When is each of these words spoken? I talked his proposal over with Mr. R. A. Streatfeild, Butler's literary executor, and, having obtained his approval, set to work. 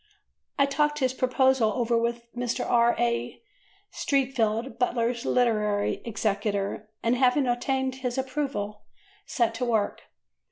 I 0.57 0.65
talked 0.65 0.97
his 0.97 1.13
proposal 1.13 1.73
over 1.73 1.95
with 1.95 2.25
Mr. 2.35 2.67
R. 2.67 2.95
A. 2.97 3.39
Streatfeild, 3.93 4.79
Butler's 4.79 5.25
literary 5.27 6.01
executor, 6.03 6.89
and, 7.03 7.15
having 7.15 7.45
obtained 7.45 7.97
his 7.97 8.17
approval, 8.17 8.81
set 9.27 9.53
to 9.53 9.65
work. 9.65 10.01